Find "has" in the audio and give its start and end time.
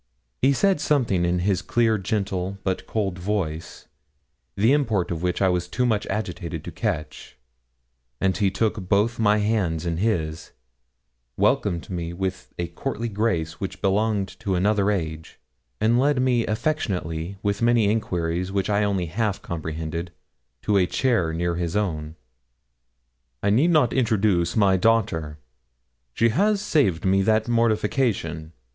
26.29-26.59